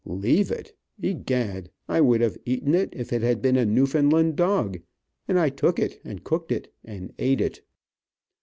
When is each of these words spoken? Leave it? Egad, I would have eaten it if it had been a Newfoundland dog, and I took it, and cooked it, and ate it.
Leave 0.03 0.49
it? 0.49 0.75
Egad, 1.03 1.69
I 1.87 2.01
would 2.01 2.21
have 2.21 2.35
eaten 2.43 2.73
it 2.73 2.89
if 2.91 3.13
it 3.13 3.21
had 3.21 3.39
been 3.39 3.55
a 3.55 3.67
Newfoundland 3.67 4.35
dog, 4.35 4.79
and 5.27 5.37
I 5.37 5.49
took 5.49 5.77
it, 5.77 6.01
and 6.03 6.23
cooked 6.23 6.51
it, 6.51 6.73
and 6.83 7.13
ate 7.19 7.39
it. 7.39 7.61